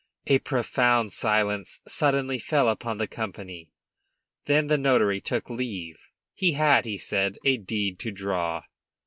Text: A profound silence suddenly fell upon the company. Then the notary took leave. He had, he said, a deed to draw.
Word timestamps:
A 0.25 0.39
profound 0.39 1.13
silence 1.13 1.79
suddenly 1.87 2.39
fell 2.39 2.69
upon 2.69 2.97
the 2.97 3.05
company. 3.07 3.69
Then 4.45 4.65
the 4.65 4.79
notary 4.79 5.21
took 5.21 5.47
leave. 5.47 6.09
He 6.33 6.53
had, 6.53 6.85
he 6.85 6.97
said, 6.97 7.37
a 7.45 7.57
deed 7.57 7.99
to 7.99 8.09
draw. 8.09 8.63